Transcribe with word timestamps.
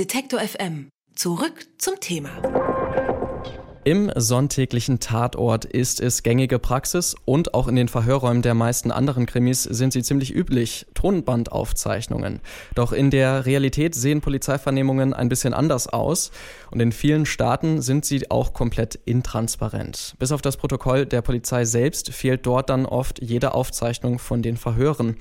Detektor 0.00 0.40
FM. 0.40 0.88
Zurück 1.14 1.66
zum 1.76 2.00
Thema. 2.00 2.30
Im 3.84 4.10
sonntäglichen 4.16 4.98
Tatort 4.98 5.66
ist 5.66 6.00
es 6.00 6.22
gängige 6.22 6.58
Praxis 6.58 7.14
und 7.26 7.52
auch 7.52 7.68
in 7.68 7.76
den 7.76 7.88
Verhörräumen 7.88 8.40
der 8.40 8.54
meisten 8.54 8.92
anderen 8.92 9.26
Krimis 9.26 9.62
sind 9.62 9.92
sie 9.92 10.02
ziemlich 10.02 10.34
üblich, 10.34 10.86
Tonbandaufzeichnungen. 11.00 12.40
Doch 12.74 12.92
in 12.92 13.10
der 13.10 13.46
Realität 13.46 13.94
sehen 13.94 14.20
Polizeivernehmungen 14.20 15.14
ein 15.14 15.30
bisschen 15.30 15.54
anders 15.54 15.86
aus 15.88 16.30
und 16.70 16.80
in 16.80 16.92
vielen 16.92 17.24
Staaten 17.24 17.80
sind 17.80 18.04
sie 18.04 18.30
auch 18.30 18.52
komplett 18.52 18.96
intransparent. 19.06 20.14
Bis 20.18 20.30
auf 20.30 20.42
das 20.42 20.58
Protokoll 20.58 21.06
der 21.06 21.22
Polizei 21.22 21.64
selbst 21.64 22.12
fehlt 22.12 22.44
dort 22.44 22.68
dann 22.68 22.84
oft 22.84 23.22
jede 23.22 23.54
Aufzeichnung 23.54 24.18
von 24.18 24.42
den 24.42 24.58
Verhören. 24.58 25.16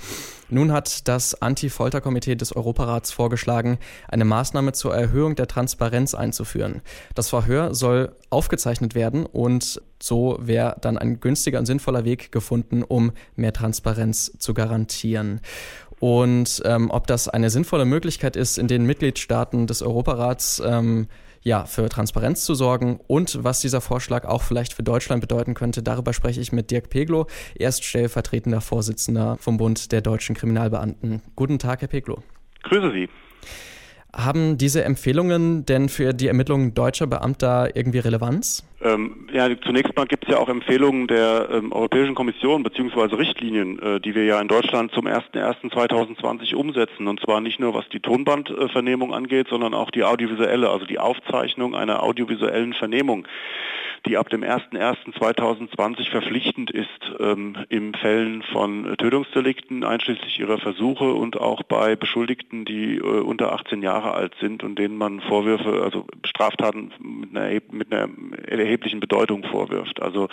Nun 0.50 0.73
hat 0.73 1.07
das 1.07 1.41
Anti-Folter-Komitee 1.41 2.36
des 2.36 2.54
Europarats 2.54 3.14
vorgeschlagen, 3.14 3.77
eine 4.09 4.25
Maßnahme 4.25 4.73
zur 4.73 4.93
Erhöhung 4.93 5.36
der 5.36 5.47
Transparenz 5.47 6.14
einzuführen. 6.14 6.82
Das 7.15 7.29
Verhör 7.29 7.73
soll 7.73 8.11
aufgezeichnet 8.29 8.96
werden 8.96 9.25
und 9.25 9.82
so 10.01 10.37
wäre 10.39 10.77
dann 10.81 10.97
ein 10.97 11.19
günstiger 11.19 11.59
und 11.59 11.65
sinnvoller 11.65 12.05
Weg 12.05 12.31
gefunden, 12.31 12.83
um 12.83 13.11
mehr 13.35 13.53
Transparenz 13.53 14.31
zu 14.37 14.53
garantieren. 14.53 15.41
Und 15.99 16.61
ähm, 16.65 16.89
ob 16.91 17.07
das 17.07 17.27
eine 17.27 17.49
sinnvolle 17.49 17.85
Möglichkeit 17.85 18.35
ist, 18.35 18.57
in 18.57 18.67
den 18.67 18.85
Mitgliedstaaten 18.85 19.67
des 19.67 19.81
Europarats 19.81 20.61
ähm, 20.65 21.07
ja, 21.41 21.65
für 21.65 21.87
Transparenz 21.89 22.43
zu 22.43 22.53
sorgen 22.53 22.99
und 23.07 23.43
was 23.43 23.61
dieser 23.61 23.81
Vorschlag 23.81 24.25
auch 24.25 24.41
vielleicht 24.41 24.73
für 24.73 24.83
Deutschland 24.83 25.21
bedeuten 25.21 25.53
könnte. 25.53 25.83
Darüber 25.83 26.13
spreche 26.13 26.41
ich 26.41 26.51
mit 26.51 26.71
Dirk 26.71 26.89
Peglo, 26.89 27.27
erst 27.55 27.83
stellvertretender 27.86 28.61
Vorsitzender 28.61 29.37
vom 29.39 29.57
Bund 29.57 29.91
der 29.91 30.01
deutschen 30.01 30.36
Kriminalbeamten. 30.36 31.21
Guten 31.36 31.59
Tag, 31.59 31.81
Herr 31.81 31.87
Peglo. 31.87 32.23
Grüße 32.63 32.91
Sie. 32.91 33.09
Haben 34.16 34.58
diese 34.58 34.83
Empfehlungen 34.83 35.66
denn 35.66 35.88
für 35.88 36.13
die 36.13 36.27
Ermittlungen 36.27 36.73
deutscher 36.73 37.05
Beamter 37.05 37.75
irgendwie 37.75 38.00
Relevanz? 38.00 38.66
Ähm, 38.81 39.28
ja, 39.31 39.47
zunächst 39.61 39.95
mal 39.95 40.08
gibt 40.08 40.23
es 40.23 40.31
ja 40.31 40.39
auch 40.39 40.50
Empfehlungen 40.50 41.08
der 41.08 41.50
ähm, 41.52 41.72
Europäischen 41.72 42.16
Kommission 42.16 42.64
bzw. 42.64 43.16
Richtlinien, 43.16 43.78
äh, 43.80 44.00
die 44.00 44.16
wir 44.16 44.23
ja 44.23 44.42
in 44.42 44.47
Deutschland 44.47 44.92
zum 44.94 45.06
01.01.2020 45.06 46.56
umsetzen. 46.56 47.08
Und 47.08 47.19
zwar 47.19 47.39
nicht 47.39 47.59
nur 47.59 47.75
was 47.75 47.88
die 47.89 48.00
Tonbandvernehmung 48.00 49.14
angeht, 49.14 49.47
sondern 49.50 49.75
auch 49.75 49.92
die 49.92 50.03
audiovisuelle, 50.03 50.69
also 50.69 50.86
die 50.86 50.97
Aufzeichnung 50.97 51.75
einer 51.75 52.02
audiovisuellen 52.02 52.73
Vernehmung 52.73 53.28
die 54.06 54.17
ab 54.17 54.30
dem 54.30 54.44
01.01.2020 54.44 56.09
verpflichtend 56.09 56.72
ist 56.72 56.88
ähm, 57.19 57.58
in 57.69 57.94
Fällen 57.94 58.44
von 58.44 58.95
Tötungsdelikten, 58.97 59.84
einschließlich 59.84 60.39
ihrer 60.39 60.58
Versuche 60.58 61.14
und 61.14 61.38
auch 61.38 61.64
bei 61.64 61.95
Beschuldigten, 61.95 62.66
die 62.66 62.95
äh, 62.95 63.02
unter 63.02 63.52
18 63.53 63.81
Jahre 63.81 63.98
alt 64.05 64.33
sind 64.39 64.64
und 64.64 64.80
denen 64.80 64.97
man 64.97 65.19
Vorwürfe, 65.22 65.81
also 65.83 66.05
Straftaten 66.23 66.92
mit 67.00 67.36
einer, 67.36 67.59
mit 67.72 67.94
einer 67.94 68.09
erheblichen 68.47 69.00
Bedeutung 69.00 69.44
vorwirft. 69.44 70.02
Also 70.02 70.30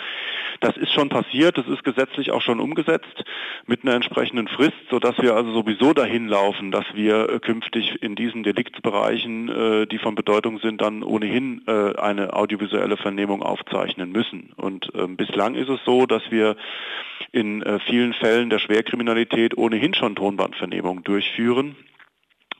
das 0.61 0.77
ist 0.77 0.93
schon 0.93 1.09
passiert, 1.09 1.57
das 1.57 1.67
ist 1.67 1.83
gesetzlich 1.83 2.31
auch 2.31 2.41
schon 2.41 2.59
umgesetzt 2.59 3.23
mit 3.65 3.83
einer 3.83 3.95
entsprechenden 3.95 4.47
Frist, 4.47 4.77
sodass 4.89 5.17
wir 5.19 5.35
also 5.35 5.51
sowieso 5.51 5.93
dahin 5.93 6.27
laufen, 6.27 6.71
dass 6.71 6.85
wir 6.93 7.29
äh, 7.29 7.39
künftig 7.39 8.01
in 8.01 8.15
diesen 8.15 8.43
Deliktsbereichen, 8.43 9.49
äh, 9.49 9.87
die 9.87 9.97
von 9.97 10.15
Bedeutung 10.15 10.59
sind, 10.59 10.81
dann 10.81 11.03
ohnehin 11.03 11.63
äh, 11.67 11.95
eine 11.95 12.33
audiovisuelle 12.33 12.97
Vernehmung 12.97 13.43
auf 13.43 13.57
aufzeichnen 13.57 14.11
müssen. 14.11 14.53
Und 14.55 14.91
ähm, 14.95 15.15
bislang 15.17 15.55
ist 15.55 15.69
es 15.69 15.79
so, 15.85 16.05
dass 16.05 16.21
wir 16.29 16.55
in 17.31 17.63
vielen 17.85 18.13
Fällen 18.13 18.49
der 18.49 18.59
Schwerkriminalität 18.59 19.57
ohnehin 19.57 19.93
schon 19.93 20.15
Tonbandvernehmungen 20.15 21.03
durchführen 21.03 21.75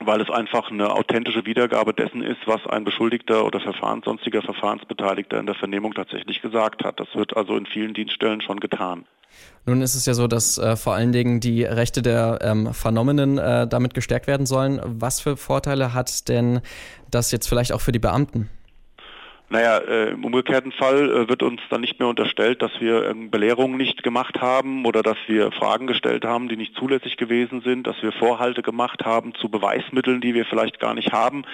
weil 0.00 0.20
es 0.20 0.30
einfach 0.30 0.70
eine 0.70 0.90
authentische 0.90 1.44
Wiedergabe 1.44 1.92
dessen 1.92 2.22
ist, 2.22 2.46
was 2.46 2.66
ein 2.66 2.84
Beschuldigter 2.84 3.44
oder 3.44 3.60
Verfahrens, 3.60 4.04
sonstiger 4.04 4.42
Verfahrensbeteiligter 4.42 5.38
in 5.38 5.46
der 5.46 5.54
Vernehmung 5.54 5.94
tatsächlich 5.94 6.40
gesagt 6.40 6.84
hat. 6.84 7.00
Das 7.00 7.08
wird 7.14 7.36
also 7.36 7.56
in 7.56 7.66
vielen 7.66 7.94
Dienststellen 7.94 8.40
schon 8.40 8.60
getan. 8.60 9.06
Nun 9.66 9.82
ist 9.82 9.94
es 9.94 10.06
ja 10.06 10.14
so, 10.14 10.26
dass 10.26 10.56
äh, 10.56 10.76
vor 10.76 10.94
allen 10.94 11.12
Dingen 11.12 11.40
die 11.40 11.62
Rechte 11.62 12.00
der 12.00 12.38
ähm, 12.42 12.72
Vernommenen 12.72 13.38
äh, 13.38 13.66
damit 13.66 13.92
gestärkt 13.92 14.26
werden 14.26 14.46
sollen. 14.46 14.80
Was 14.82 15.20
für 15.20 15.36
Vorteile 15.36 15.92
hat 15.92 16.28
denn 16.28 16.60
das 17.10 17.30
jetzt 17.30 17.48
vielleicht 17.48 17.72
auch 17.72 17.80
für 17.80 17.92
die 17.92 17.98
Beamten? 17.98 18.48
Naja, 19.50 19.78
äh, 19.78 20.10
im 20.10 20.24
umgekehrten 20.24 20.72
Fall 20.72 21.10
äh, 21.10 21.28
wird 21.28 21.42
uns 21.42 21.62
dann 21.70 21.80
nicht 21.80 21.98
mehr 21.98 22.08
unterstellt, 22.08 22.60
dass 22.60 22.70
wir 22.80 23.08
äh, 23.08 23.14
Belehrungen 23.14 23.78
nicht 23.78 24.02
gemacht 24.02 24.42
haben 24.42 24.84
oder 24.84 25.02
dass 25.02 25.16
wir 25.26 25.52
Fragen 25.52 25.86
gestellt 25.86 26.26
haben, 26.26 26.50
die 26.50 26.56
nicht 26.56 26.74
zulässig 26.74 27.16
gewesen 27.16 27.62
sind, 27.62 27.86
dass 27.86 28.02
wir 28.02 28.12
Vorhalte 28.12 28.60
gemacht 28.60 29.06
haben 29.06 29.34
zu 29.34 29.48
Beweismitteln, 29.48 30.20
die 30.20 30.34
wir 30.34 30.44
vielleicht 30.44 30.80
gar 30.80 30.92
nicht 30.92 31.12
haben. 31.12 31.44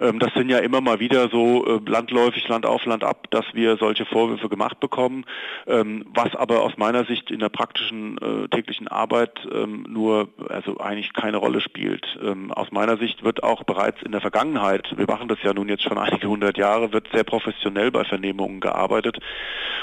Ähm, 0.00 0.18
das 0.18 0.34
sind 0.34 0.50
ja 0.50 0.58
immer 0.58 0.80
mal 0.80 0.98
wieder 0.98 1.28
so 1.28 1.64
äh, 1.64 1.80
landläufig, 1.88 2.48
Land 2.48 2.66
auf, 2.66 2.84
Land 2.86 3.04
ab, 3.04 3.30
dass 3.30 3.44
wir 3.52 3.76
solche 3.76 4.04
Vorwürfe 4.04 4.48
gemacht 4.48 4.80
bekommen, 4.80 5.24
ähm, 5.68 6.06
was 6.12 6.34
aber 6.34 6.62
aus 6.62 6.76
meiner 6.76 7.04
Sicht 7.04 7.30
in 7.30 7.38
der 7.38 7.50
praktischen 7.50 8.18
täglichen 8.50 8.88
Arbeit 8.88 9.46
ähm, 9.52 9.84
nur, 9.88 10.28
also 10.48 10.78
eigentlich 10.78 11.12
keine 11.12 11.36
Rolle 11.36 11.60
spielt. 11.60 12.06
Ähm, 12.22 12.52
aus 12.52 12.72
meiner 12.72 12.96
Sicht 12.96 13.22
wird 13.22 13.42
auch 13.42 13.64
bereits 13.64 14.02
in 14.02 14.12
der 14.12 14.20
Vergangenheit, 14.20 14.96
wir 14.96 15.06
machen 15.06 15.28
das 15.28 15.38
ja 15.42 15.52
nun 15.52 15.68
jetzt 15.68 15.82
schon 15.82 15.98
einige 15.98 16.28
hundert 16.28 16.58
Jahre, 16.58 16.92
wird 16.92 17.08
sehr 17.12 17.24
professionell 17.28 17.90
bei 17.92 18.04
Vernehmungen 18.04 18.60
gearbeitet. 18.60 19.18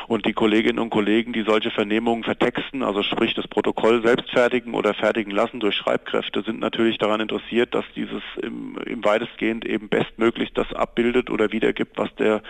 Und 0.07 0.25
die 0.25 0.33
Kolleginnen 0.33 0.79
und 0.79 0.89
Kollegen, 0.89 1.33
die 1.33 1.44
solche 1.44 1.72
Vernehmungen 1.72 2.23
vertexten, 2.23 2.83
also 2.83 3.01
sprich 3.01 3.33
das 3.33 3.47
Protokoll 3.47 4.03
selbst 4.03 4.29
fertigen 4.29 4.73
oder 4.73 4.94
fertigen 4.94 5.31
lassen 5.31 5.59
durch 5.59 5.75
Schreibkräfte, 5.75 6.41
sind 6.41 6.59
natürlich 6.59 6.97
daran 6.97 7.22
interessiert, 7.22 7.73
dass 7.73 7.85
dieses 7.95 8.22
im, 8.41 8.78
im 8.85 9.03
weitestgehend 9.03 9.66
eben 9.66 9.89
bestmöglich 9.89 10.53
das 10.53 10.72
abbildet 10.73 11.29
oder 11.29 11.51
wiedergibt, 11.51 11.97
was 11.97 12.13
der, 12.16 12.41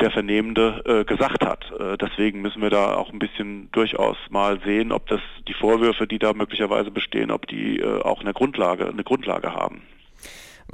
der 0.00 0.10
Vernehmende 0.10 0.82
äh, 0.84 1.04
gesagt 1.04 1.44
hat. 1.44 1.72
Äh, 1.78 1.96
deswegen 1.96 2.42
müssen 2.42 2.62
wir 2.62 2.70
da 2.70 2.94
auch 2.94 3.12
ein 3.12 3.18
bisschen 3.18 3.70
durchaus 3.72 4.16
mal 4.30 4.60
sehen, 4.64 4.92
ob 4.92 5.06
das 5.08 5.20
die 5.48 5.54
Vorwürfe, 5.54 6.06
die 6.06 6.18
da 6.18 6.32
möglicherweise 6.32 6.90
bestehen, 6.90 7.30
ob 7.30 7.46
die 7.46 7.80
äh, 7.80 8.02
auch 8.02 8.20
eine 8.20 8.32
Grundlage, 8.32 8.88
eine 8.88 9.04
Grundlage 9.04 9.54
haben. 9.54 9.82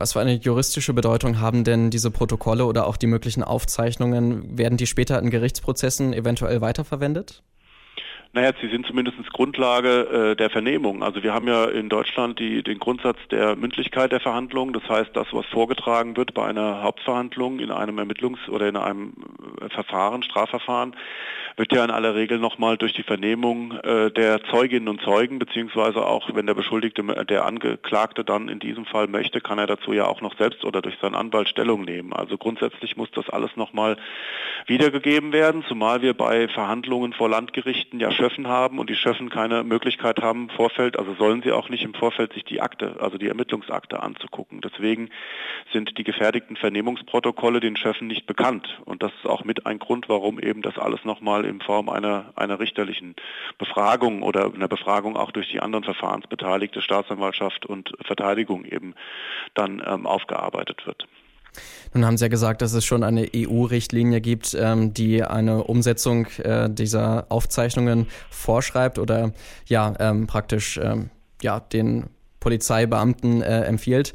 Was 0.00 0.15
für 0.15 0.21
eine 0.21 0.33
juristische 0.33 0.94
Bedeutung 0.94 1.41
haben 1.41 1.62
denn 1.62 1.91
diese 1.91 2.11
Protokolle 2.11 2.65
oder 2.65 2.87
auch 2.87 2.97
die 2.97 3.06
möglichen 3.06 3.44
Aufzeichnungen? 3.44 4.56
Werden 4.56 4.78
die 4.78 4.87
später 4.87 5.19
in 5.19 5.28
Gerichtsprozessen 5.28 6.15
eventuell 6.15 6.62
weiterverwendet? 6.62 7.43
Naja, 8.33 8.53
sie 8.61 8.69
sind 8.69 8.87
zumindest 8.87 9.19
Grundlage 9.33 10.33
äh, 10.33 10.37
der 10.37 10.51
Vernehmung. 10.51 11.03
Also 11.03 11.25
wir 11.25 11.35
haben 11.35 11.49
ja 11.49 11.65
in 11.65 11.89
Deutschland 11.89 12.39
die, 12.39 12.63
den 12.63 12.79
Grundsatz 12.79 13.19
der 13.31 13.57
Mündlichkeit 13.57 14.13
der 14.13 14.21
Verhandlungen. 14.21 14.73
Das 14.73 14.89
heißt, 14.89 15.11
das, 15.15 15.27
was 15.33 15.47
vorgetragen 15.47 16.17
wird 16.17 16.33
bei 16.33 16.47
einer 16.47 16.83
Hauptverhandlung 16.83 17.59
in 17.59 17.73
einem 17.73 17.99
Ermittlungs- 17.99 18.49
oder 18.49 18.69
in 18.69 18.77
einem 18.77 19.15
äh, 19.61 19.69
Verfahren, 19.71 20.23
Strafverfahren, 20.23 20.95
wird 21.57 21.73
ja 21.73 21.85
in 21.85 21.91
aller 21.91 22.15
Regel 22.15 22.39
nochmal 22.39 22.77
durch 22.77 22.93
die 22.93 23.03
Vernehmung 23.03 23.73
äh, 23.73 24.11
der 24.13 24.43
Zeuginnen 24.45 24.89
und 24.89 25.01
Zeugen, 25.03 25.39
beziehungsweise 25.39 26.07
auch 26.07 26.33
wenn 26.35 26.47
der 26.47 26.55
Beschuldigte, 26.55 27.03
der 27.03 27.45
Angeklagte 27.45 28.25
dann 28.25 28.49
in 28.49 28.61
diesem 28.61 28.87
Fall 28.87 29.09
möchte, 29.09 29.41
kann 29.41 29.59
er 29.59 29.67
dazu 29.67 29.93
ja 29.93 30.07
auch 30.07 30.21
noch 30.21 30.37
selbst 30.39 30.65
oder 30.65 30.83
durch 30.83 30.97
seinen 31.03 31.15
Anwalt 31.15 31.49
Stellung 31.49 31.83
nehmen. 31.83 32.12
Also 32.12 32.39
grundsätzlich 32.39 32.97
muss 32.97 33.11
das 33.11 33.29
alles 33.29 33.57
nochmal 33.57 33.97
wiedergegeben 34.67 35.33
werden, 35.33 35.65
zumal 35.67 36.01
wir 36.03 36.15
bei 36.15 36.49
Verhandlungen 36.49 37.12
vor 37.12 37.29
Landgerichten 37.29 37.99
ja 37.99 38.12
Schöffen 38.20 38.48
haben 38.48 38.78
und 38.78 38.91
die 38.91 38.97
Schöffen 38.97 39.31
keine 39.31 39.64
Möglichkeit 39.64 40.20
haben 40.20 40.42
im 40.42 40.50
Vorfeld, 40.50 40.98
also 40.98 41.14
sollen 41.14 41.41
sie 41.42 41.53
auch 41.53 41.70
nicht 41.70 41.84
im 41.84 41.94
Vorfeld 41.94 42.34
sich 42.34 42.44
die 42.44 42.60
Akte, 42.60 42.97
also 43.00 43.16
die 43.16 43.28
Ermittlungsakte 43.28 44.03
anzugucken. 44.03 44.60
Deswegen 44.60 45.08
sind 45.72 45.97
die 45.97 46.04
gefertigten 46.04 46.56
Vernehmungsprotokolle 46.56 47.60
den 47.60 47.76
Schöffen 47.76 48.08
nicht 48.08 48.26
bekannt. 48.26 48.78
Und 48.84 49.03
das 49.03 49.10
ist 49.14 49.26
auch 49.26 49.44
mit 49.44 49.64
ein 49.64 49.78
Grund, 49.78 50.10
warum 50.10 50.38
eben 50.38 50.60
das 50.60 50.76
alles 50.76 51.03
nochmal 51.06 51.47
in 51.47 51.62
Form 51.62 51.88
einer, 51.88 52.34
einer 52.36 52.60
richterlichen 52.60 53.16
Befragung 53.56 54.22
oder 54.22 54.52
einer 54.52 54.69
Befragung 54.69 55.16
auch 55.16 55.31
durch 55.31 55.50
die 55.50 55.60
anderen 55.60 55.84
Verfahrensbeteiligte, 55.84 56.82
Staatsanwaltschaft 56.82 57.64
und 57.64 57.94
Verteidigung 58.04 58.66
eben 58.66 58.94
dann 59.54 59.82
ähm, 59.87 60.06
aufgearbeitet 60.06 60.87
wird. 60.87 61.08
Nun 61.93 62.05
haben 62.05 62.17
Sie 62.17 62.25
ja 62.25 62.29
gesagt, 62.29 62.62
dass 62.62 62.73
es 62.73 62.85
schon 62.85 63.02
eine 63.02 63.29
EU-Richtlinie 63.35 64.20
gibt, 64.20 64.56
ähm, 64.58 64.94
die 64.94 65.25
eine 65.25 65.64
Umsetzung 65.64 66.26
äh, 66.38 66.70
dieser 66.70 67.26
Aufzeichnungen 67.29 68.06
vorschreibt 68.31 68.99
oder 68.99 69.32
ja 69.67 69.94
ähm, 69.99 70.26
praktisch 70.26 70.79
ähm, 70.82 71.11
ja 71.43 71.61
den 71.61 72.06
Polizeibeamten 72.41 73.43
äh, 73.43 73.62
empfiehlt. 73.64 74.12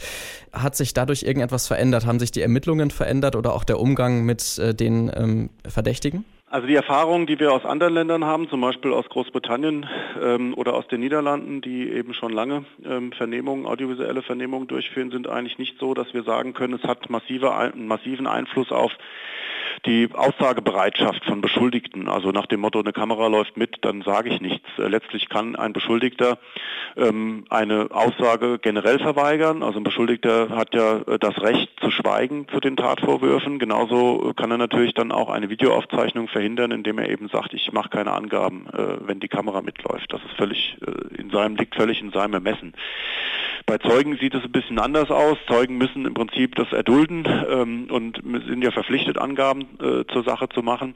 Hat 0.52 0.76
sich 0.76 0.94
dadurch 0.94 1.24
irgendetwas 1.24 1.68
verändert? 1.68 2.06
Haben 2.06 2.20
sich 2.20 2.32
die 2.32 2.42
Ermittlungen 2.42 2.90
verändert 2.92 3.36
oder 3.36 3.54
auch 3.54 3.64
der 3.64 3.80
Umgang 3.80 4.24
mit 4.26 4.58
äh, 4.58 4.74
den 4.74 5.12
ähm, 5.16 5.50
Verdächtigen? 5.68 6.26
Also 6.56 6.68
die 6.68 6.76
Erfahrungen, 6.76 7.28
die 7.28 7.38
wir 7.38 7.52
aus 7.52 7.66
anderen 7.66 7.94
Ländern 7.94 8.24
haben, 8.24 8.48
zum 8.48 8.62
Beispiel 8.62 8.94
aus 8.94 9.10
Großbritannien 9.10 9.90
ähm, 10.24 10.54
oder 10.54 10.76
aus 10.76 10.88
den 10.88 11.02
Niederlanden, 11.02 11.60
die 11.60 11.92
eben 11.92 12.14
schon 12.14 12.32
lange 12.32 12.64
ähm, 12.86 13.12
Vernehmungen, 13.12 13.66
audiovisuelle 13.66 14.22
Vernehmungen 14.22 14.66
durchführen, 14.66 15.12
sind 15.12 15.28
eigentlich 15.28 15.58
nicht 15.58 15.78
so, 15.80 15.94
dass 15.94 16.14
wir 16.14 16.24
sagen 16.24 16.54
können, 16.54 16.76
es 16.76 16.84
hat 16.84 17.10
massive, 17.10 17.54
einen 17.54 17.88
massiven 17.88 18.26
Einfluss 18.26 18.72
auf 18.72 18.94
die 19.86 20.10
Aussagebereitschaft 20.14 21.26
von 21.26 21.42
Beschuldigten. 21.42 22.08
Also 22.08 22.32
nach 22.32 22.46
dem 22.46 22.62
Motto, 22.62 22.80
eine 22.80 22.94
Kamera 22.94 23.28
läuft 23.28 23.58
mit, 23.58 23.78
dann 23.82 24.02
sage 24.02 24.30
ich 24.30 24.42
nichts. 24.42 24.68
Äh, 24.78 24.88
letztlich 24.88 25.30
kann 25.30 25.56
ein 25.56 25.74
Beschuldigter 25.74 26.38
ähm, 26.96 27.46
eine 27.50 27.90
Aussage 27.92 28.60
generell 28.60 29.00
verweigern. 29.00 29.64
Also 29.64 29.80
ein 29.80 29.84
Beschuldigter 29.84 30.50
hat 30.50 30.74
ja 30.74 30.98
äh, 31.08 31.20
das 31.20 31.42
Recht 31.42 31.70
zu 31.80 31.92
schweigen 31.92 32.48
zu 32.50 32.60
den 32.60 32.78
Tatvorwürfen. 32.78 33.60
Genauso 33.60 34.34
kann 34.36 34.52
er 34.52 34.58
natürlich 34.58 34.94
dann 34.94 35.12
auch 35.12 35.30
eine 35.30 35.50
Videoaufzeichnung 35.50 36.28
verhindern, 36.28 36.72
indem 36.72 37.00
er 37.00 37.10
eben 37.10 37.28
sagt, 37.30 37.54
ich 37.54 37.72
mache 37.72 37.90
keine 37.90 38.12
Angaben, 38.12 38.68
äh, 38.74 39.08
wenn 39.08 39.20
die 39.20 39.28
Kamera 39.28 39.62
mitläuft. 39.62 40.12
Das 40.14 40.22
ist 40.24 40.36
völlig 40.38 40.78
äh, 40.86 41.22
in 41.22 41.30
seinem, 41.30 41.56
liegt 41.56 41.76
völlig 41.76 42.02
in 42.02 42.12
seinem 42.12 42.34
Ermessen. 42.34 42.74
Bei 43.68 43.80
Zeugen 43.80 44.16
sieht 44.18 44.36
es 44.36 44.44
ein 44.44 44.52
bisschen 44.52 44.78
anders 44.78 45.10
aus. 45.10 45.40
Zeugen 45.48 45.80
müssen 45.80 46.06
im 46.06 46.14
Prinzip 46.14 46.54
das 46.54 46.72
erdulden 46.72 47.28
ähm, 47.50 47.88
und 47.90 48.22
sind 48.48 48.64
ja 48.64 48.70
verpflichtet, 48.70 49.18
Angaben 49.18 49.62
äh, 49.82 50.06
zur 50.14 50.24
Sache 50.24 50.48
zu 50.50 50.62
machen, 50.62 50.94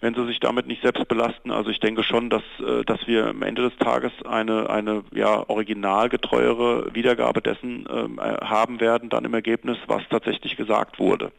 wenn 0.00 0.14
sie 0.14 0.24
sich 0.26 0.38
damit 0.38 0.68
nicht 0.68 0.82
selbst 0.82 1.08
belasten. 1.08 1.50
Also 1.50 1.70
ich 1.70 1.80
denke 1.80 2.04
schon, 2.04 2.30
dass, 2.30 2.44
äh, 2.60 2.84
dass 2.84 3.08
wir 3.08 3.26
am 3.26 3.42
Ende 3.42 3.62
des 3.62 3.76
Tages 3.78 4.12
eine, 4.24 4.70
eine 4.70 5.02
ja, 5.12 5.48
originalgetreuere 5.48 6.94
Wiedergabe 6.94 7.42
dessen 7.42 7.86
äh, 7.86 8.44
haben 8.44 8.78
werden, 8.78 9.08
dann 9.08 9.24
im 9.24 9.34
Ergebnis, 9.34 9.78
was 9.88 10.02
tatsächlich 10.08 10.56
gesagt 10.56 11.00
wurde. 11.00 11.32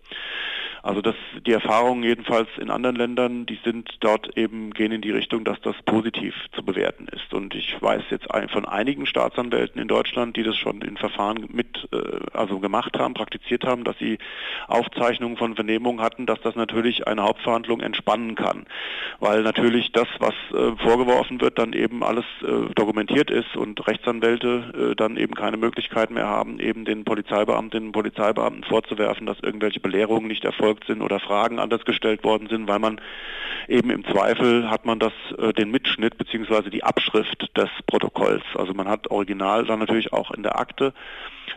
Also 0.84 1.02
das, 1.02 1.16
die 1.48 1.54
Erfahrungen 1.54 2.04
jedenfalls 2.04 2.50
in 2.60 2.70
anderen 2.70 2.98
Ländern, 2.98 3.46
die 3.46 3.58
sind 3.64 3.90
dort 4.02 4.38
eben, 4.38 4.72
gehen 4.72 4.92
in 4.92 5.00
die 5.00 5.12
Richtung, 5.12 5.46
dass 5.46 5.60
das 5.62 5.78
positiv 5.86 6.36
zu 6.54 6.62
bewerten 6.62 7.08
ist. 7.08 7.34
Und 7.34 7.56
ich 7.56 7.82
weiß 7.82 8.04
jetzt 8.10 8.28
von 8.52 8.66
einigen 8.66 9.06
Staatsanwälten 9.06 9.82
in 9.82 9.88
Deutschland, 9.88 10.36
die 10.36 10.44
das 10.44 10.58
schon 10.58 10.82
in 10.82 10.98
Verfahren 10.98 11.48
mit, 11.54 11.88
äh, 11.94 12.20
also 12.34 12.60
gemacht 12.60 13.00
haben, 13.00 13.14
praktiziert 13.14 13.64
haben, 13.64 13.86
dass 13.86 13.98
sie 13.98 14.18
Aufzeichnungen 14.68 15.38
von 15.38 15.56
Vernehmungen 15.56 16.02
hatten, 16.02 16.26
dass 16.26 16.42
das 16.42 16.56
natürlich 16.56 17.08
eine 17.08 17.24
Hauptverhandlung 17.24 17.80
entspannen 17.80 18.36
kann. 18.36 18.66
Weil 19.22 19.44
natürlich 19.44 19.94
das, 19.94 20.10
was 20.20 20.34
äh, 20.52 20.76
vorgeworfen 20.84 21.40
wird, 21.40 21.60
dann 21.60 21.72
eben 21.72 22.04
alles 22.04 22.26
äh, 22.42 22.74
dokumentiert 22.76 23.32
ist 23.32 23.56
und 23.56 23.88
Rechtsanwälte 23.88 24.94
dann 24.98 25.18
eben 25.18 25.34
keine 25.34 25.58
Möglichkeit 25.58 26.12
mehr 26.12 26.28
haben, 26.28 26.60
eben 26.60 26.84
den 26.84 27.06
Polizeibeamtinnen 27.06 27.88
und 27.88 27.94
Polizeibeamten 27.94 28.64
vorzuwerfen, 28.64 29.26
dass 29.26 29.40
irgendwelche 29.40 29.80
Belehrungen 29.80 30.28
nicht 30.28 30.44
erfolgen 30.44 30.73
erfolgt 30.74 30.88
sind 30.88 31.02
oder 31.02 31.20
Fragen 31.20 31.60
anders 31.60 31.86
gestellt 31.86 32.24
worden 32.24 32.48
sind, 32.50 32.68
weil 32.68 32.80
man 32.80 33.00
eben 33.68 33.90
im 33.90 34.04
Zweifel 34.06 34.70
hat 34.70 34.86
man 34.86 35.00
das 35.00 35.14
äh, 35.38 35.54
den 35.54 35.72
Mitschnitt 35.72 36.18
bzw. 36.18 36.70
die 36.70 36.84
Abschrift 36.84 37.56
des 37.56 37.70
Protokolls. 37.88 38.44
Also 38.56 38.74
man 38.74 38.88
hat 38.88 39.10
original 39.12 39.66
dann 39.66 39.80
natürlich 39.80 40.12
auch 40.12 40.32
in 40.32 40.44
der 40.44 40.58
Akte 40.58 40.94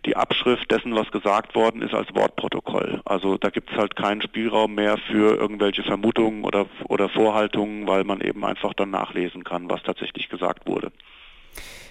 die 0.05 0.17
Abschrift 0.17 0.71
dessen, 0.71 0.95
was 0.95 1.11
gesagt 1.11 1.55
worden 1.55 1.81
ist, 1.83 1.95
als 1.95 2.15
Wortprotokoll. 2.15 3.01
Also 3.05 3.39
da 3.39 3.51
gibt 3.51 3.71
es 3.71 3.77
halt 3.77 3.97
keinen 3.97 4.21
Spielraum 4.21 4.75
mehr 4.75 4.99
für 4.99 5.37
irgendwelche 5.37 5.83
Vermutungen 5.83 6.45
oder, 6.45 6.67
oder 6.89 7.09
Vorhaltungen, 7.09 7.87
weil 7.87 8.05
man 8.05 8.21
eben 8.21 8.45
einfach 8.45 8.75
dann 8.75 8.91
nachlesen 8.91 9.45
kann, 9.45 9.71
was 9.71 9.83
tatsächlich 9.83 10.29
gesagt 10.29 10.67
wurde. 10.67 10.93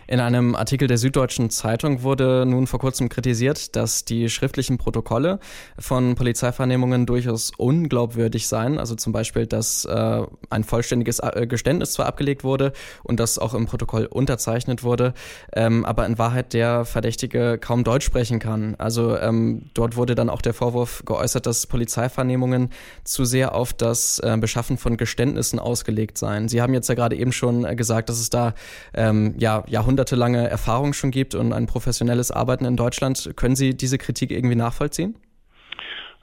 In 0.07 0.19
einem 0.19 0.55
Artikel 0.55 0.87
der 0.87 0.99
Süddeutschen 0.99 1.49
Zeitung 1.49 2.03
wurde 2.03 2.45
nun 2.45 2.67
vor 2.67 2.79
kurzem 2.79 3.09
kritisiert, 3.09 3.75
dass 3.75 4.05
die 4.05 4.29
schriftlichen 4.29 4.77
Protokolle 4.77 5.39
von 5.79 6.13
Polizeivernehmungen 6.13 7.07
durchaus 7.07 7.51
unglaubwürdig 7.57 8.47
seien. 8.47 8.77
Also 8.77 8.93
zum 8.95 9.13
Beispiel, 9.13 9.47
dass 9.47 9.83
äh, 9.85 10.21
ein 10.51 10.63
vollständiges 10.63 11.19
äh, 11.19 11.47
Geständnis 11.47 11.93
zwar 11.93 12.05
abgelegt 12.05 12.43
wurde 12.43 12.71
und 13.03 13.19
das 13.19 13.39
auch 13.39 13.55
im 13.55 13.65
Protokoll 13.65 14.05
unterzeichnet 14.05 14.83
wurde, 14.83 15.15
ähm, 15.53 15.85
aber 15.85 16.05
in 16.05 16.19
Wahrheit 16.19 16.53
der 16.53 16.85
Verdächtige 16.85 17.57
kaum 17.57 17.83
Deutsch 17.83 18.05
sprechen 18.05 18.37
kann. 18.37 18.75
Also 18.77 19.17
ähm, 19.17 19.71
dort 19.73 19.95
wurde 19.95 20.13
dann 20.13 20.29
auch 20.29 20.41
der 20.41 20.53
Vorwurf 20.53 21.03
geäußert, 21.05 21.47
dass 21.47 21.65
Polizeivernehmungen 21.65 22.69
zu 23.03 23.25
sehr 23.25 23.55
auf 23.55 23.73
das 23.73 24.19
äh, 24.19 24.37
Beschaffen 24.39 24.77
von 24.77 24.97
Geständnissen 24.97 25.57
ausgelegt 25.57 26.19
seien. 26.19 26.47
Sie 26.47 26.61
haben 26.61 26.75
jetzt 26.75 26.89
ja 26.89 26.95
gerade 26.95 27.15
eben 27.15 27.31
schon 27.31 27.65
äh, 27.65 27.75
gesagt, 27.75 28.09
dass 28.09 28.19
es 28.19 28.29
da 28.29 28.53
ähm, 28.93 29.33
ja 29.39 29.63
Jahrhunderte 29.67 29.94
jahrhundertelange 29.95 30.49
Erfahrung 30.49 30.91
schon 30.91 31.11
gibt 31.11 31.35
und 31.35 31.53
ein 31.53 31.67
professionelles 31.67 32.29
Arbeiten 32.29 32.65
in 32.65 32.75
Deutschland. 32.75 33.31
Können 33.37 33.55
Sie 33.55 33.75
diese 33.75 33.97
Kritik 33.97 34.31
irgendwie 34.31 34.55
nachvollziehen? 34.55 35.15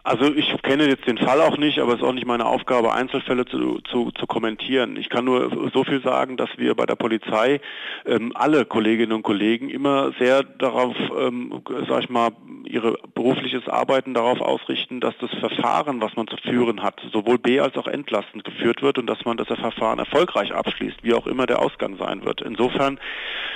Also 0.04 0.34
ich 0.34 0.52
kenne 0.62 0.88
jetzt 0.88 1.06
den 1.06 1.19
Fall 1.19 1.40
auch 1.40 1.56
nicht, 1.58 1.78
aber 1.78 1.93
es 1.93 2.00
ist 2.00 2.04
auch 2.04 2.12
nicht 2.12 2.26
meine 2.26 2.46
Aufgabe, 2.46 2.93
Einzelfälle 2.93 3.44
zu, 3.46 3.81
zu, 3.82 4.10
zu 4.10 4.26
kommentieren. 4.26 4.96
Ich 4.96 5.08
kann 5.08 5.25
nur 5.25 5.70
so 5.72 5.84
viel 5.84 6.02
sagen, 6.02 6.37
dass 6.37 6.50
wir 6.56 6.75
bei 6.75 6.87
der 6.87 6.96
Polizei 6.96 7.60
ähm, 8.04 8.32
alle 8.34 8.64
Kolleginnen 8.64 9.12
und 9.12 9.22
Kollegen 9.22 9.70
immer 9.70 10.12
sehr 10.19 10.43
darauf, 10.43 10.96
ähm, 11.16 11.62
sag 11.88 12.02
ich 12.02 12.10
mal, 12.10 12.31
ihre 12.64 12.99
berufliches 13.14 13.69
Arbeiten 13.69 14.12
darauf 14.14 14.40
ausrichten, 14.40 15.00
dass 15.00 15.14
das 15.20 15.31
Verfahren, 15.38 16.00
was 16.00 16.16
man 16.16 16.26
zu 16.26 16.37
führen 16.37 16.82
hat, 16.82 17.00
sowohl 17.12 17.38
B 17.38 17.60
als 17.60 17.76
auch 17.76 17.87
entlastend 17.87 18.43
geführt 18.43 18.82
wird 18.82 18.98
und 18.98 19.06
dass 19.06 19.25
man 19.25 19.37
das 19.37 19.46
Verfahren 19.46 20.00
erfolgreich 20.00 20.52
abschließt, 20.52 21.02
wie 21.02 21.14
auch 21.14 21.26
immer 21.28 21.46
der 21.46 21.60
Ausgang 21.60 21.96
sein 21.96 22.25
wird. 22.25 22.40
Insofern 22.40 22.98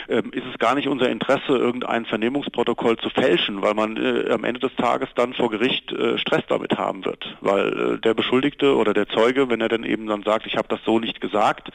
ähm, 0.08 0.30
ist 0.32 0.44
es 0.52 0.58
gar 0.58 0.74
nicht 0.74 0.86
unser 0.86 1.08
Interesse, 1.08 1.56
irgendein 1.56 2.04
Vernehmungsprotokoll 2.04 2.96
zu 2.98 3.10
fälschen, 3.10 3.62
weil 3.62 3.74
man 3.74 3.96
äh, 3.96 4.30
am 4.30 4.44
Ende 4.44 4.60
des 4.60 4.74
Tages 4.76 5.08
dann 5.14 5.34
vor 5.34 5.50
Gericht 5.50 5.92
äh, 5.92 6.18
damit 6.48 6.78
haben 6.78 7.04
wird. 7.04 7.36
Weil 7.40 7.94
äh, 7.94 7.98
der 7.98 8.14
Beschuldigte 8.14 8.76
oder 8.76 8.94
der 8.94 9.08
Zeuge, 9.08 9.48
wenn 9.48 9.60
er 9.60 9.68
dann 9.68 9.84
eben 9.84 10.06
dann 10.06 10.22
sagt, 10.22 10.46
ich 10.46 10.56
habe 10.56 10.68
das 10.68 10.80
so 10.84 10.98
nicht 10.98 11.20
gesagt, 11.20 11.70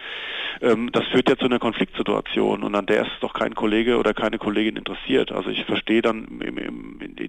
ähm, 0.62 0.92
das 0.92 1.06
führt 1.08 1.30
ja 1.30 1.38
zu 1.38 1.46
einer 1.46 1.60
Konfliktsituation 1.60 2.64
und 2.64 2.76
an 2.76 2.86
der 2.86 3.04
ist 3.04 3.12
doch 3.22 3.34
kein 3.34 3.56
Kollege 3.56 3.98
oder 3.98 4.14
keine 4.14 4.38
Kollegin 4.38 4.76
interessiert. 4.76 5.32
Also 5.32 5.50
ich 5.50 5.66
verstehe 5.66 6.02
dann 6.02 6.28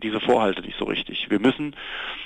diese 0.03 0.21
Vorhalte 0.21 0.63
nicht 0.63 0.79
so 0.79 0.85
richtig. 0.85 1.31
Wir 1.31 1.41
müssen 1.41 1.75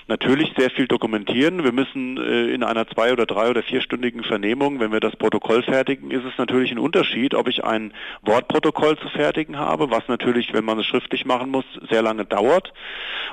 natürlich 0.08 0.52
sehr 0.56 0.70
viel 0.70 0.86
dokumentieren. 0.86 1.64
Wir 1.64 1.72
müssen 1.72 2.16
äh, 2.16 2.54
in 2.54 2.62
einer 2.62 2.86
zwei- 2.88 3.12
oder 3.12 3.26
drei- 3.26 3.50
oder 3.50 3.62
vierstündigen 3.62 4.22
Vernehmung, 4.22 4.80
wenn 4.80 4.92
wir 4.92 5.00
das 5.00 5.16
Protokoll 5.16 5.62
fertigen, 5.62 6.10
ist 6.10 6.24
es 6.24 6.38
natürlich 6.38 6.70
ein 6.70 6.78
Unterschied, 6.78 7.34
ob 7.34 7.48
ich 7.48 7.64
ein 7.64 7.92
Wortprotokoll 8.22 8.98
zu 8.98 9.08
fertigen 9.08 9.58
habe, 9.58 9.90
was 9.90 10.08
natürlich, 10.08 10.52
wenn 10.52 10.64
man 10.64 10.78
es 10.78 10.86
schriftlich 10.86 11.24
machen 11.24 11.50
muss, 11.50 11.64
sehr 11.90 12.02
lange 12.02 12.24
dauert, 12.24 12.72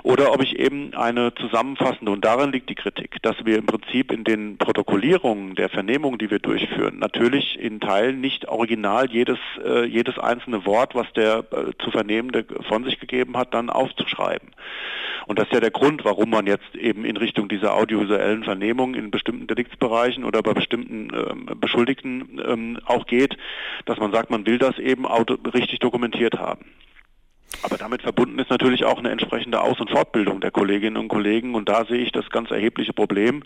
oder 0.04 0.34
ob 0.34 0.42
ich 0.42 0.60
eben 0.60 0.94
eine 0.94 1.34
zusammenfassende, 1.64 2.12
und 2.12 2.26
daran 2.26 2.52
liegt 2.52 2.70
die 2.70 2.76
Kritik, 2.76 3.22
dass 3.22 3.36
wir 3.46 3.58
im 3.58 3.66
Prinzip 3.66 4.12
in 4.12 4.24
den 4.24 4.58
Protokollierungen 4.58 5.56
der 5.56 5.70
Vernehmung, 5.70 6.18
die 6.18 6.30
wir 6.30 6.40
durchführen, 6.40 7.00
natürlich 7.00 7.60
in 7.60 7.80
Teilen 7.80 8.22
nicht 8.22 8.48
original 8.48 9.10
jedes, 9.10 9.40
äh, 9.64 9.86
jedes 9.86 10.20
einzelne 10.20 10.66
Wort, 10.66 10.96
was 10.96 11.12
der 11.14 11.40
äh, 11.52 11.72
zu 11.84 11.92
Vernehmende 11.92 12.46
von 12.68 12.84
sich 12.84 13.00
gegeben 13.00 13.38
hat, 13.38 13.54
dann 13.54 13.70
aufzuschreiben. 13.70 14.50
Und 15.26 15.40
das 15.40 15.48
ist 15.48 15.54
ja 15.54 15.62
der 15.62 15.72
Grund, 15.72 16.04
warum 16.04 16.30
man 16.30 16.48
jetzt 16.48 16.76
eben 16.76 17.06
in 17.06 17.16
Richtung 17.16 17.48
dieser 17.48 17.76
audiovisuellen 17.76 18.44
Vernehmung 18.44 18.94
in 18.94 19.10
bestimmten 19.10 19.48
Deliktsbereichen 19.48 20.26
oder 20.26 20.42
bei 20.42 20.54
bestimmten 20.54 21.10
ähm, 21.14 21.60
Beschuldigten 21.60 22.42
ähm, 22.46 22.80
auch 22.86 23.06
geht, 23.06 23.38
dass 23.86 24.00
man 24.00 24.12
sagt, 24.12 24.30
man 24.30 24.46
will 24.46 24.58
das 24.58 24.78
eben 24.80 25.06
richtig 25.06 25.80
dokumentiert 25.80 26.40
haben. 26.40 26.66
Aber 27.62 27.78
damit 27.78 28.02
verbunden 28.02 28.40
ist 28.40 28.50
natürlich 28.50 28.84
auch 28.84 28.98
eine 28.98 29.12
entsprechende 29.12 29.62
Aus- 29.62 29.80
und 29.80 29.90
Fortbildung 29.90 30.42
der 30.42 30.52
Kolleginnen 30.52 30.98
und 30.98 31.08
Kollegen. 31.08 31.56
Und 31.56 31.70
da 31.70 31.86
sehe 31.86 32.00
ich 32.00 32.12
das 32.12 32.30
ganz 32.30 32.52
erhebliche 32.52 32.94
Problem 32.94 33.44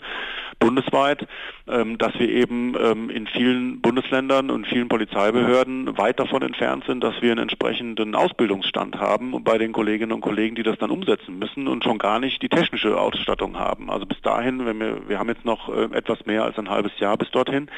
bundesweit, 0.58 1.26
ähm, 1.68 1.98
dass 1.98 2.18
wir 2.18 2.28
eben 2.28 2.74
ähm, 2.80 3.10
in 3.10 3.26
vielen 3.26 3.80
Bundesländern 3.80 4.50
und 4.50 4.66
vielen 4.66 4.88
Polizeibehörden 4.88 5.96
weit 5.98 6.18
davon 6.18 6.42
entfernt 6.42 6.84
sind, 6.86 7.02
dass 7.02 7.20
wir 7.22 7.30
einen 7.32 7.42
entsprechenden 7.42 8.14
Ausbildungsstand 8.14 8.98
haben 8.98 9.42
bei 9.44 9.58
den 9.58 9.72
Kolleginnen 9.72 10.12
und 10.12 10.20
Kollegen, 10.20 10.56
die 10.56 10.62
das 10.62 10.78
dann 10.78 10.90
umsetzen 10.90 11.38
müssen 11.38 11.68
und 11.68 11.84
schon 11.84 11.98
gar 11.98 12.18
nicht 12.18 12.42
die 12.42 12.48
technische 12.48 12.98
Ausstattung 12.98 13.58
haben. 13.58 13.90
Also 13.90 14.06
bis 14.06 14.20
dahin, 14.22 14.66
wenn 14.66 14.80
wir, 14.80 15.08
wir 15.08 15.18
haben 15.18 15.28
jetzt 15.28 15.44
noch 15.44 15.68
äh, 15.68 15.84
etwas 15.96 16.26
mehr 16.26 16.44
als 16.44 16.58
ein 16.58 16.70
halbes 16.70 16.92
Jahr 16.98 17.16
bis 17.16 17.30
dorthin, 17.30 17.70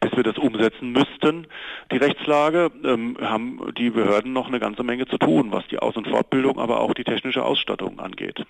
bis 0.00 0.16
wir 0.16 0.22
das 0.22 0.38
umsetzen 0.38 0.92
müssten, 0.92 1.46
die 1.90 1.96
Rechtslage, 1.96 2.70
ähm, 2.84 3.16
haben 3.20 3.60
die 3.76 3.90
Behörden 3.90 4.32
noch 4.32 4.48
eine 4.48 4.60
ganze 4.60 4.82
Menge 4.82 5.06
zu 5.06 5.18
tun, 5.18 5.48
was 5.50 5.61
die 5.68 5.78
Aus- 5.78 5.96
und 5.96 6.08
Fortbildung, 6.08 6.58
aber 6.58 6.80
auch 6.80 6.94
die 6.94 7.04
technische 7.04 7.44
Ausstattung 7.44 8.00
angeht. 8.00 8.44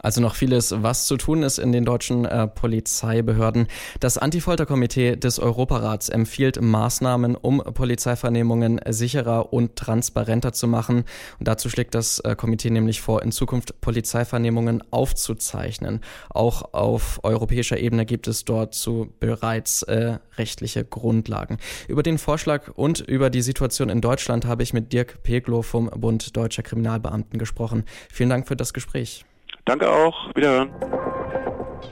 Also 0.00 0.20
noch 0.20 0.34
vieles, 0.34 0.74
was 0.76 1.06
zu 1.06 1.16
tun 1.16 1.42
ist 1.42 1.58
in 1.58 1.72
den 1.72 1.84
deutschen 1.84 2.24
äh, 2.24 2.46
Polizeibehörden. 2.46 3.66
Das 4.00 4.18
Antifolterkomitee 4.18 5.16
des 5.16 5.38
Europarats 5.38 6.08
empfiehlt 6.08 6.60
Maßnahmen, 6.60 7.34
um 7.34 7.58
Polizeivernehmungen 7.58 8.80
sicherer 8.88 9.52
und 9.52 9.76
transparenter 9.76 10.52
zu 10.52 10.68
machen. 10.68 11.04
Und 11.38 11.48
dazu 11.48 11.70
schlägt 11.70 11.94
das 11.94 12.20
äh, 12.20 12.36
Komitee 12.36 12.70
nämlich 12.70 13.00
vor, 13.00 13.22
in 13.22 13.32
Zukunft 13.32 13.80
Polizeivernehmungen 13.80 14.82
aufzuzeichnen. 14.90 16.00
Auch 16.28 16.74
auf 16.74 17.20
europäischer 17.22 17.78
Ebene 17.78 18.04
gibt 18.04 18.28
es 18.28 18.44
dort 18.44 18.74
so 18.74 19.08
bereits 19.18 19.82
äh, 19.84 20.18
rechtliche 20.36 20.84
Grundlagen. 20.84 21.58
Über 21.88 22.02
den 22.02 22.18
Vorschlag 22.18 22.68
und 22.74 23.00
über 23.00 23.30
die 23.30 23.42
Situation 23.42 23.88
in 23.88 24.00
Deutschland 24.00 24.44
habe 24.44 24.62
ich 24.62 24.72
mit 24.72 24.92
Dirk 24.92 25.22
Peglo 25.22 25.62
vom 25.62 25.88
Bund 25.88 26.36
Deutscher 26.36 26.62
Kriminalbeamten 26.62 27.38
gesprochen. 27.38 27.84
Vielen 28.12 28.30
Dank 28.30 28.46
für 28.46 28.56
das 28.56 28.74
Gespräch. 28.74 29.24
Danke 29.66 29.90
auch. 29.90 30.34
Wiederhören. 30.34 30.70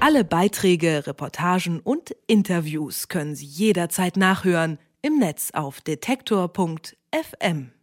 Alle 0.00 0.24
Beiträge, 0.24 1.06
Reportagen 1.06 1.80
und 1.80 2.14
Interviews 2.26 3.08
können 3.08 3.34
Sie 3.34 3.44
jederzeit 3.44 4.16
nachhören 4.16 4.78
im 5.02 5.18
Netz 5.18 5.50
auf 5.52 5.82
detektor.fm. 5.82 7.73